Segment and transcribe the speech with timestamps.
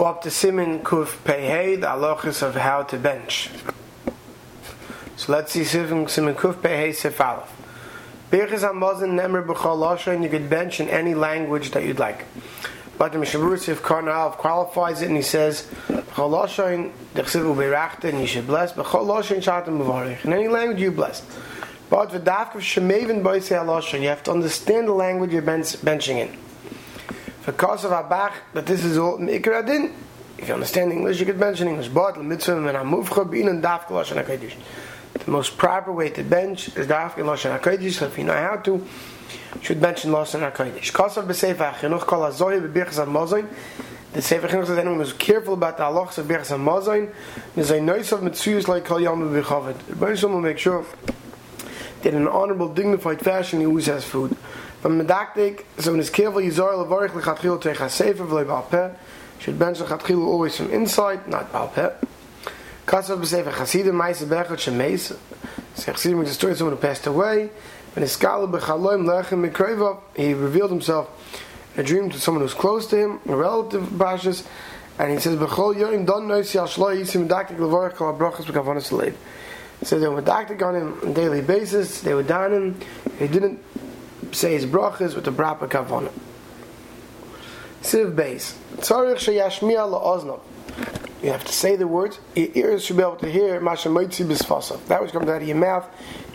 [0.00, 3.50] We're up to Simon Kuf Pehei, the halachas of how to bench.
[5.16, 7.52] So let's see Simon, Simon Kuf Pehei Sif Aleph.
[8.30, 12.24] Birchas HaMazon Nemer B'chol Lashon, you could bench in any language that you'd like.
[12.96, 18.04] But the Mishabur Sif Karnal qualifies it and he says, B'chol Lashon, the Chsiv Uberachta,
[18.04, 20.24] and you should bless, B'chol Lashon Shatam B'varich.
[20.24, 21.22] In any language you bless.
[21.90, 26.16] But the Dafk of Shemevin Boisei HaLashon, you have to understand the language you're benching
[26.16, 26.49] in.
[27.46, 29.94] Because of Abach, that this is all Mikra Adin.
[30.38, 31.88] If you understand English, you could mention English.
[31.88, 34.54] But mitzvah and Amuvcha Bin and Dafka Lashon HaKadosh.
[35.14, 37.92] The most proper way to bench is Dafka Lashon HaKadosh.
[37.92, 40.92] So if you know how to, you should mention Lashon HaKadosh.
[40.92, 43.48] Kosav B'Sefer HaChinuch Kol HaZoy B'Birchas HaMozoin.
[44.12, 47.14] The Sefer Chinuch says anyone who's careful about the halachas of Birchas HaMozoin,
[47.54, 49.78] there's a nice of mitzvahs like Kol Yom B'Chavit.
[49.86, 50.84] The Baruch will make sure
[52.02, 54.36] that in an honorable, dignified fashion he always has food.
[54.80, 58.94] From Medaktik, so when it's careful, Yizor Levarich Lechatchil Teich HaSefer V'lei Balpeh,
[59.38, 61.92] should bench Lechatchil always from inside, not Balpeh.
[62.86, 65.14] Kasav B'Sefer Chasidim, Maisa Bechot Shemeis,
[65.74, 67.50] so Chasidim destroyed someone who passed away,
[67.94, 71.10] when his scholar B'Chaloim Lechem Mikreva, he revealed himself
[71.74, 74.46] in a dream to someone who's close to him, a relative of Bashas,
[74.98, 78.90] and he says, B'chol Yoim Don Noisi Al Shloi Yisim Medaktik Levarich Kol HaBrachas B'Kavanas
[78.98, 79.14] Leiv.
[79.82, 82.80] So they were medactic on him on a daily basis, they were down
[83.18, 83.62] he didn't
[84.32, 86.12] say his brachas with the brapa kavana.
[87.82, 88.58] Siv base.
[88.76, 90.40] Tzarich sheyashmiya la'oznav.
[91.22, 92.18] You have to say the words.
[92.34, 93.88] Your ears should be able to hear masha.
[93.88, 95.86] That which comes out of your mouth,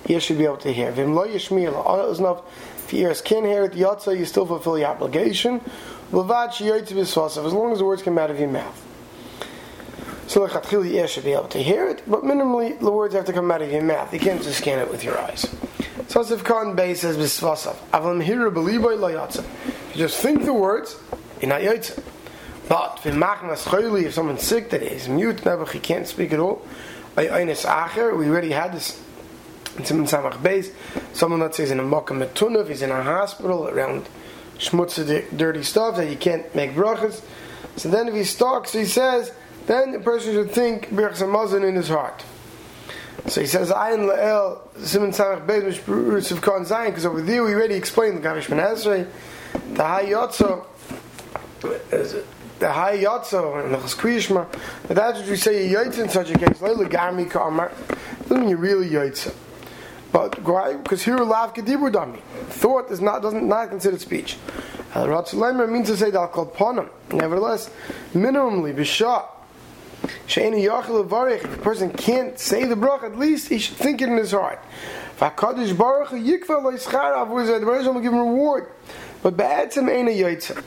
[0.07, 0.91] ears should be able to hear.
[0.91, 2.43] Vim lo yashmiya la'oznav.
[2.77, 5.59] If your ears can't hear it, yotza, you still fulfill your obligation.
[6.11, 7.45] Levad sheyoitzi bisfasav.
[7.45, 8.81] As long as the words come out of your mouth.
[10.27, 13.33] So the ears should be able to hear it, but minimally the words have to
[13.33, 14.11] come out of your mouth.
[14.11, 15.45] You can't just scan it with your eyes.
[15.95, 17.75] Tosef Khan Bay says Bisvasav.
[17.91, 19.43] Avlam Hira Beliboy Layatza.
[19.93, 20.97] You just think the words,
[21.41, 22.03] you're not Yotza.
[22.67, 26.61] But if someone's sick that is mute, never he can't speak at all.
[27.15, 29.01] We already had this
[29.77, 30.71] in Simon Samach Beis.
[31.13, 34.09] Someone that says in a Mokkah he's in a hospital around
[34.57, 37.21] schmutzig, dirty stuff that you can't make brachas.
[37.77, 39.31] So then if he stalks, he says,
[39.67, 42.23] then the person should think Birchas Hamazon in his heart.
[43.27, 47.43] So he says, Ayin La'el, Simon Samach Beis, Mishpurus of Khan Zayin, because over there
[47.43, 49.07] we already explained the Gavish Ben
[49.73, 50.65] the High Yotzo,
[52.59, 54.47] the High Yotzo, and the Chaskuyishma,
[54.87, 57.71] but that's what we say, Yotze in such a case, Leila Garmi Kamar,
[58.23, 59.33] doesn't mean you really Yotze.
[60.11, 60.75] But why?
[60.75, 62.21] Because here lav kedibur dami.
[62.47, 64.37] Thought is not doesn't not considered speech.
[64.93, 66.89] El Ratzleimer means to say that called ponim.
[67.11, 67.69] Nevertheless,
[68.13, 69.25] minimally b'shah
[70.27, 71.43] She'eni yachil varich.
[71.43, 74.31] If a person can't say the brach, at least he should think it in his
[74.31, 74.59] heart.
[75.19, 77.59] V'akadosh baruch hu yikva lo yischarav.
[77.59, 78.69] The Baruch will give him reward.
[79.21, 80.63] But ba'etzem ena yoytza.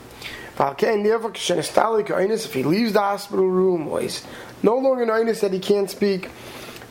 [0.56, 2.44] V'alkein therefore kishen estalik oinus.
[2.46, 4.24] If he leaves the hospital room, or he's
[4.62, 6.30] no longer an oinus that he can't speak.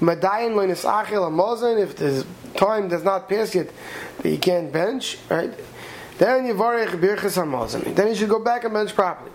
[0.01, 1.77] Madayin lo nisachil amazon.
[1.77, 3.71] If the time does not pass yet,
[4.17, 5.53] that he can't bench, right?
[6.17, 7.95] Then yivarech birchas hamazon.
[7.95, 9.31] Then he should go back and bench properly.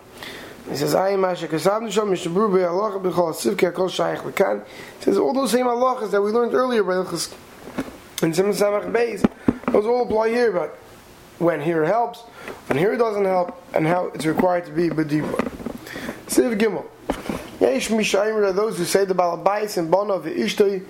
[0.69, 4.65] He says, "I am Asher Kasavnu Shom Mishabru Be'Alach B'Chol Sivke Kol Shaykh Lekan."
[4.99, 7.33] He says all those same halachas that we learned earlier by Ilchus
[8.23, 9.23] in Simon Samach Beis.
[9.73, 10.79] Those all apply here, but
[11.39, 12.21] when here helps,
[12.69, 15.51] when here doesn't help, and how it's required to be B'Dibur.
[16.29, 16.87] Siv Gimel.
[17.61, 20.85] Yesh Mishayim are those who say the Balabais and Bono Tzarech.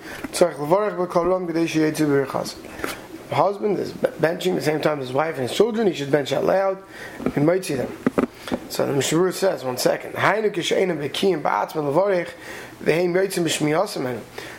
[3.29, 5.87] The husband is benching at the same time as his wife and his children.
[5.87, 6.77] He should bench out loud.
[7.33, 7.91] He might see them.
[8.73, 10.51] So the Mishnah says, one second, Hainu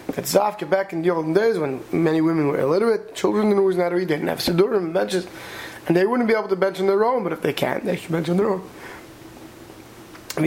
[0.06, 3.76] That's Zafka back in the olden days when many women were illiterate, children didn't always
[3.76, 5.26] know to read, they didn't have Sidurim and benches,
[5.88, 7.97] and they wouldn't be able to bench on their own, but if they can, they
[8.08, 8.60] bench on their own.
[10.36, 10.47] Kos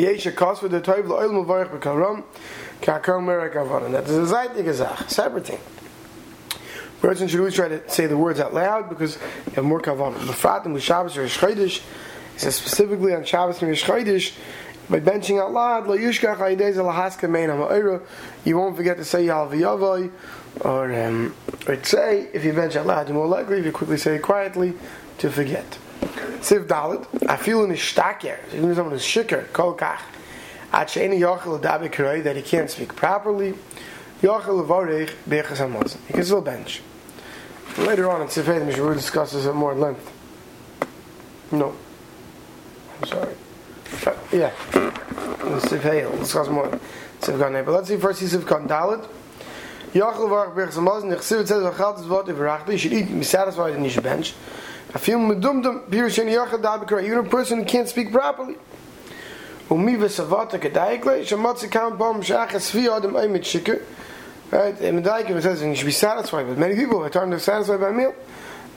[0.62, 2.24] v'de toiv l'oil b'karam
[2.82, 3.92] ka'akar merek avanan.
[3.92, 5.60] That is a zayt gezach, separate thing.
[7.02, 9.18] Person should always try to say the words out loud because
[9.48, 10.26] you have more kavanah.
[12.38, 14.32] He says specifically on Shabbos and Chodesh,
[14.92, 15.88] by benching out loud,
[18.46, 20.12] you won't forget to say Yal V'yavoy,
[20.62, 21.36] or, um,
[21.68, 24.22] or say, if you bench out loud, you're more likely, if you quickly say it
[24.22, 24.76] quietly,
[25.18, 25.80] to forget.
[26.42, 30.02] Siv Dalit, I feel in his shtaker, even someone is shikker, kol kach,
[30.72, 33.56] at she'eni yochel adabe kiroi, that he can't speak properly,
[34.22, 35.98] yochel levorech bechas hamazon.
[36.06, 36.84] He can still bench.
[37.80, 40.14] Later on in Sifei, the Mishra discusses it more in length.
[41.52, 41.76] No.
[43.02, 43.36] I'm sorry.
[44.32, 44.52] Yeah.
[44.72, 46.10] Siv Hail.
[46.10, 46.68] Let's discuss more.
[47.22, 49.08] Siv Gan But let's see first Siv Gan Dalit.
[49.94, 53.20] Yachal Varach Berch Samaz, and Chsiv it says, Vachal Tzvot Ivrachli, you should eat and
[53.20, 54.34] be satisfied and you should bench.
[54.94, 58.56] I feel medumdum, Pirush and Yachal Dabikra, even a person who can't speak properly.
[59.70, 63.82] Umi v'savata kedaikle, shematzi kam bom shachas vi adam oimit shikr.
[64.52, 64.80] Right?
[64.80, 67.40] In the Daikim it says you should be satisfied, but many people are trying to
[67.40, 68.16] satisfied by a meal.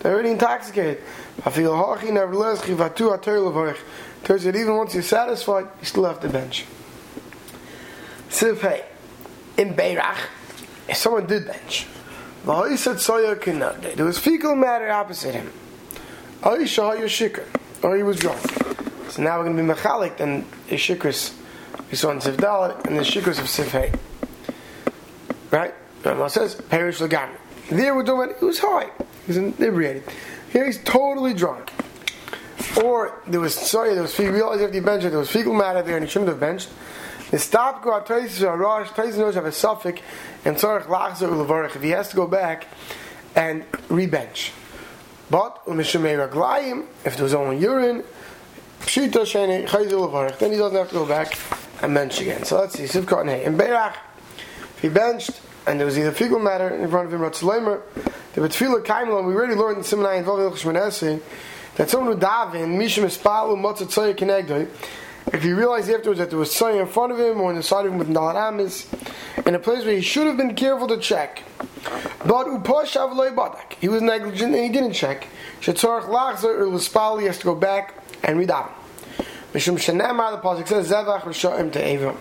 [0.01, 1.03] They're already intoxicated.
[1.45, 3.79] I feel hachi nevertheless chivatu ater levarich.
[4.25, 6.65] Turns that even once you're satisfied, you still have to bench.
[8.29, 8.85] Siv hey,
[9.57, 10.19] in Beirach,
[10.89, 11.87] if someone did bench,
[12.45, 15.53] there was fecal matter opposite him.
[16.43, 18.41] Or he was drunk.
[19.11, 21.35] So now we're going to be mechalik, and the shikras
[21.91, 23.93] we saw in Siv Dalit, and the shikras of Siv Hey.
[25.51, 25.75] Right?
[26.03, 27.37] Rambam says, perish legami.
[27.69, 28.91] There we're doing, it, it was high.
[29.27, 30.05] He's inebriated.
[30.53, 31.71] Here he's totally drunk.
[32.83, 35.55] Or there was sorry, there was he realized after he benched it, there was fecal
[35.55, 36.69] matter there and he shouldn't have benched.
[37.31, 40.01] The stop go out Taisis or Rosh, Taisis knows have a suffix
[40.45, 42.67] and Tzarech Lachzer Ulevarech if he has to go back
[43.37, 44.51] and rebench.
[45.31, 48.03] But Raglayim, if there was only urine,
[48.81, 51.39] Pshita Shene Chayz Ulevarech, then he doesn't have to go back
[51.83, 52.45] and bench again.
[52.45, 53.45] So let's see, Sivkot and Hay.
[53.45, 53.95] In Berach,
[54.59, 57.81] if he benched and there was either fecal matter in front of him, Ratzleimer,
[58.35, 61.21] the Betfila Kaimlon, we already learned in Simnai and Vav Ilchshmanesi,
[61.77, 64.69] that someone who daven, Mishim Espalu Motzat Tzoya Kenegdoi,
[65.33, 67.63] if he realized afterwards that there was Tzoya in front of him or on the
[67.63, 68.89] side of him with Nalat Amis,
[69.47, 71.43] in a place where he should have been careful to check,
[72.25, 75.27] but Uposh Avloi Badak, he was negligent and he didn't check,
[75.61, 78.71] Shetzorach Lachzer or Lespal, he has to go back and read daven.
[79.53, 82.17] Mishum Shanamar, the Pasuk says, Zevach Rishayim to Avram.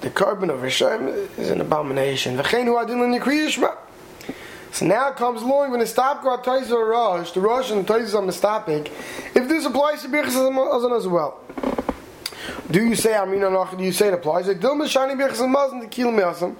[0.00, 2.38] The carbon of Rishayim is an abomination.
[2.38, 3.76] V'cheinu adin l'nikriyishma.
[4.72, 7.94] So now comes along when the stop go Taiz or Rosh, the Rosh and the
[7.94, 8.90] Taiz are mistapik.
[9.34, 11.40] If this applies to Birchas Azan as well.
[12.70, 13.76] Do you say Amina Noch?
[13.76, 14.46] Do you say it applies?
[14.46, 16.54] Like Dilma Shani Birchas Mazan to kill Me'asam.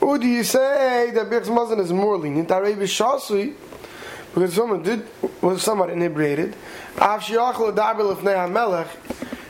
[0.00, 2.48] Or do you say that Birchas Mazan is more lenient?
[2.48, 3.54] Arei B'Shasui,
[4.34, 5.06] because someone did,
[5.42, 6.56] was somewhat inebriated.
[6.98, 8.88] Av Shiachel Adaber Lefnei HaMelech,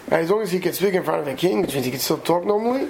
[0.06, 1.90] and as long as he can speak in front of the king, which means he
[1.90, 2.88] can still talk normally,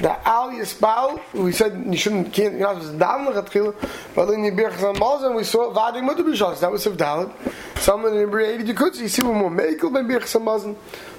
[0.00, 4.30] the Al Yisbal, we said you shouldn't, can't, you're not supposed to daven lechatchila, but
[4.30, 7.32] in Yibirch Zamaz, and we saw Vadim Mutter B'Shas, that was Siv Dalit.
[7.78, 10.76] Someone in inebriated, you could see, see one more Mekel Ben Birch Zamazan.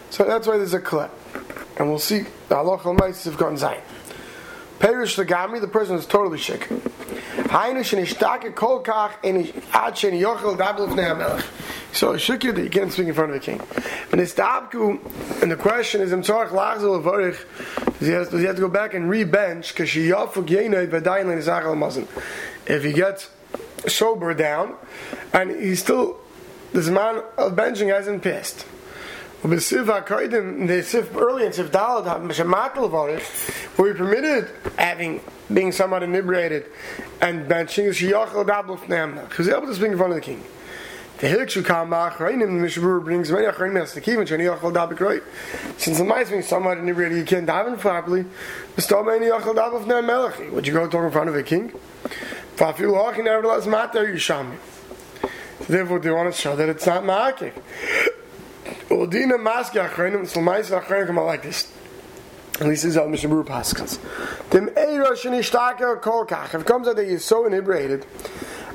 [0.10, 1.12] So that's why there's a clip.
[1.78, 2.20] And we'll see
[2.50, 3.82] the halach al-maitis have gone zayin.
[4.80, 6.62] Perish Lagami, the person is totally sick.
[7.48, 9.38] Hainu shenishtake kol kach en
[9.74, 11.44] ad sheni yochel dabel v'nei.
[11.98, 13.60] So a shikya that you can't speak in front of the king.
[14.12, 17.44] But it's tabku, and the question is, Imtzorach lachzel avarich,
[18.00, 22.08] does he have to go back and re-bench, because she yafuk yenei v'dayin l'nizachel mazin.
[22.68, 23.32] If he gets
[23.88, 24.76] sober down,
[25.34, 26.20] and he's still,
[26.72, 28.68] this man of benching hasn't passed.
[29.42, 35.20] B'siv HaKoidim, the Sif early in Sif Dalad, Shematel Varich, where he permitted having,
[35.52, 36.66] being somewhat inebriated
[37.22, 40.22] and benching, is Shiyachel Dabel Fnei because he's able to speak in front of the
[40.22, 40.44] king.
[41.20, 44.96] The Hilkshu Kamach, Reinim, the Mishabur brings many Achreinim as the Kim, and Shiyachel Dabel
[44.96, 45.24] Kroit.
[45.80, 48.24] Since the mice being somewhat inebriated, you can't daven properly,
[48.76, 50.52] the Stoma Shiyachel Dabel Fnei Melech.
[50.52, 51.72] Would you go talk in front of a king?
[52.56, 54.58] Fafilu Hachin, nevertheless, Matter Yishami.
[55.68, 57.54] Therefore, they want to show that it's not Ma'akik.
[58.90, 61.72] Udina maski achrenim, so mais achrenim come out like this.
[62.60, 64.00] At least this is how Mishnah Berurah paskins.
[64.52, 66.54] Dem eiro shenishtaker kol kach.
[66.54, 68.06] If it comes out that you're so inebriated,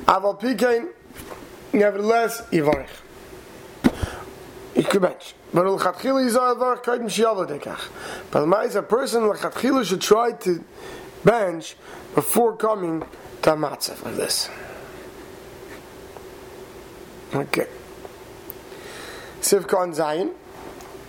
[0.05, 0.89] aval pikein,
[1.73, 2.41] nevertheless.
[2.51, 2.63] You
[4.83, 5.35] could bench.
[5.53, 7.89] But l'chatchila yizar avar kaidim shiyava dekach.
[8.31, 10.63] But the a person l'chatchila should try to
[11.23, 11.75] bench
[12.15, 13.03] before coming
[13.43, 14.49] to a matzah like this.
[17.33, 17.67] Okay.
[19.41, 20.33] Sivkon Zayin.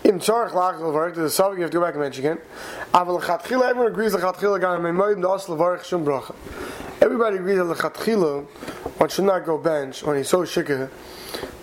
[0.04, 2.38] Im Tzorach Lach Levarich, the subject you have to go back and mention again.
[2.92, 6.34] Aval Lechatchila, everyone agrees Lechatchila Gan Memoyim Das Levarich Shum Bracha.
[7.00, 8.46] Everybody agrees that Lechatchila,
[8.98, 10.90] one should not go bench when he's so shikah,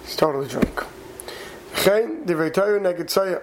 [0.04, 0.84] he's totally drunk.
[1.84, 3.42] The.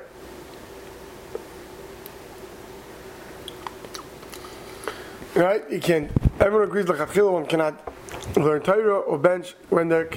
[5.35, 5.71] Right?
[5.71, 6.11] You can't.
[6.41, 7.93] Everyone agrees Lechatchila, one cannot
[8.37, 10.09] learn Torah or bench when they're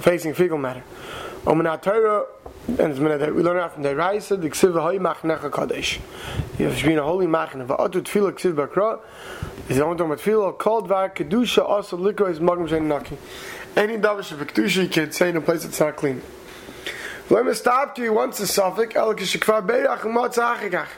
[0.00, 0.82] facing fecal matter.
[1.46, 2.26] Omen Torah,
[2.66, 6.00] and it's minute we learn out from the Raisa, the Ksiv Hoy Machnecha Kadesh.
[6.58, 7.66] You have to be in a holy Machne.
[7.66, 9.00] Va'atu Tfila Ksiv Bakra,
[9.68, 13.18] is the only time with Tfila, called Var, Kedusha, also Likra, is Magam Shein Naki.
[13.76, 16.22] Any Davish of Kedusha you can say in a place that's not clean.
[17.30, 20.88] Let me stop to you once the suffix, El Kishikvar Beirach, Mot Zachikach.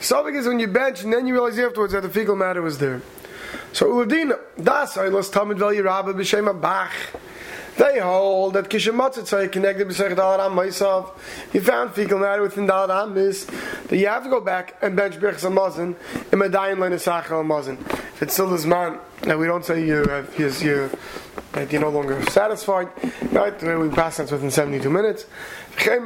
[0.00, 2.78] Suffix is when you bench and then you realize afterwards that the fecal matter was
[2.78, 3.02] there.
[3.72, 6.92] So Uladina, Das, I lost Talmud Vel Yerabba B'Shem Bach.
[7.78, 11.48] They hold that Kishimatzah connected B'Sech Dalaram myself.
[11.54, 15.14] You found fecal matter within Dalaram is that you have to go back and bench
[15.14, 15.94] Birchas Hamazon
[16.32, 17.78] in Medayin Lenesachel Hamazon.
[18.18, 20.90] If it's still this man, that we don't say you uh, have, yes, you,
[21.52, 22.88] that you're no longer satisfied,
[23.30, 23.62] right?
[23.62, 25.26] We pass that within 72 minutes.
[25.86, 26.00] Uh,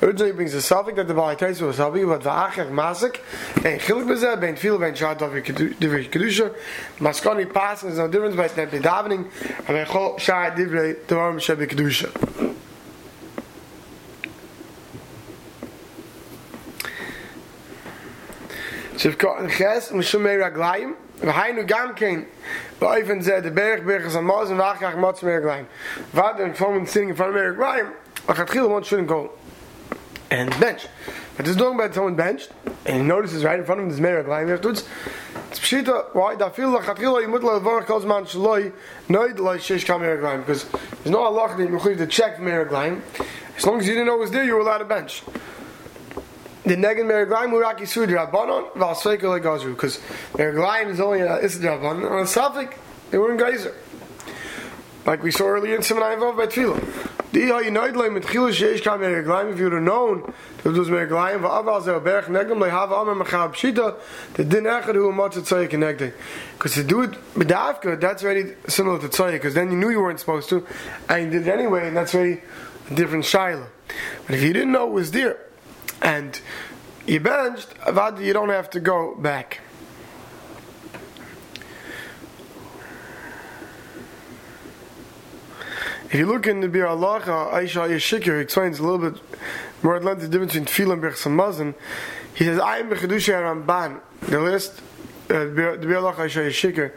[0.00, 3.18] Originally brings the suffix that the Baal Taisa was happy, but the va'achach masik,
[3.66, 6.54] and chilik bezeh, ben fil, ben shad of divrei kedusha,
[7.00, 12.54] maskani pass, there's no difference between davening, and ben chol shad divrei devarim shebi kedusha.
[22.80, 25.66] V'oifen zeh de berg berg an moz and v'achach motz mei Raglayim
[26.12, 27.92] V'ad en kvom sitting in front of mei Raglayim
[28.26, 29.32] V'chat chil one shouldn't go
[30.30, 30.86] and bench.
[31.36, 32.50] But this doing by someone benched
[32.86, 34.88] and he notices right in front of him this mei Raglayim afterwards.
[35.50, 38.72] It's pshita why da fil la chat chil yimut la v'or kol zman shloi
[39.08, 42.52] noid la shesh kam mei Raglayim because there's no halach that you to check mei
[42.52, 43.00] Raglayim
[43.56, 45.22] as long as you didn't know it was there you were allowed to bench
[46.68, 49.98] the negin meraglayim uraki sud rabbanon valsveikel legazru because
[50.32, 52.76] meraglayim is only a isad on a suffix
[53.10, 53.74] they were in geyser.
[55.06, 57.32] Like we saw earlier in Simon Ayavav by Tefillah.
[57.32, 60.70] The Iha Yinoid Leim mit Chilu Sheish Kam Meraglayim if you would have known that
[60.70, 63.96] it was Meraglayim va'aval zeh berch negim lehav amar machab pshita
[64.34, 66.12] the din echad hu matzah tzoyik connecting
[66.52, 70.00] because to do it b'davka that's already similar to tzoyik because then you knew you
[70.00, 70.66] weren't supposed to
[71.08, 72.42] and you did it anyway and that's very
[72.90, 73.66] a different shaila.
[74.26, 75.38] But if you didn't know it was there
[76.02, 76.40] and
[77.06, 77.68] you benched,
[78.20, 79.60] you don't have to go back.
[86.10, 89.20] If you look in the Bir Allah, Aisha Yeshikir explains a little bit
[89.82, 91.74] more at length the difference between Tefillah and Birchas.
[92.34, 94.00] He says, I am Bechadusha Ramban.
[94.22, 94.80] The list,
[95.28, 96.92] uh, the Bir Allah, Aisha Yeshikir.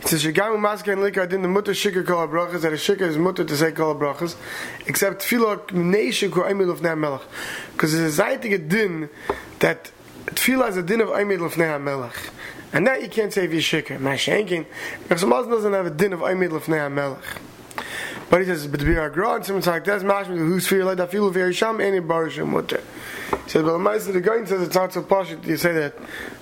[0.00, 3.02] It says Shigam Maska and Lika didn't the mutter shikar kol brachas that a shikar
[3.02, 4.36] is mutter to say kol brachas
[4.86, 7.22] except tefillah neish ko aimid of melech.
[7.72, 9.10] Because it's a zaytig din
[9.58, 9.90] that
[10.26, 12.30] tefillah is a din of aimid of melech.
[12.72, 13.98] And that you can't say if you shikar
[15.02, 16.68] because Muslim doesn't have a din of aimid of
[18.30, 20.84] but he says but to be our grod and someone's like that's mashma who's fear
[20.84, 22.82] like that feel very sham any barish mutter.
[23.44, 25.98] He says but the the guy says it's not so posh you say that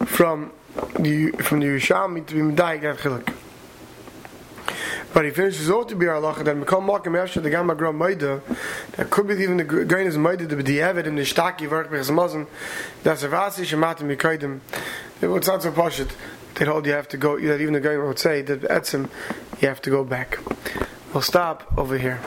[0.06, 0.52] from
[0.98, 3.32] the from the Yerushalmi to be medayik that chiluk
[5.16, 7.96] but he finishes off to be our halacha then Mekal Makim after the Gamma Gram
[7.96, 8.42] Maida,
[8.96, 11.66] that could be even the grain is Maida to be the Evid in the Shtaki
[11.66, 12.46] Vart Bechaz Mazim,
[13.02, 14.60] that's a Vasi Shematim Yikaidim.
[15.22, 16.10] It's not so pashit
[16.56, 19.08] They hold you have to go, that even the guy would say that Etzim,
[19.62, 20.38] you have to go back.
[21.14, 22.20] We'll stop over here.